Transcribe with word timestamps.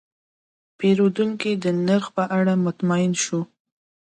پیرودونکی 0.77 1.51
د 1.63 1.65
نرخ 1.85 2.05
په 2.15 2.23
اړه 2.37 2.53
مطمین 2.65 3.11
شو. 3.23 3.41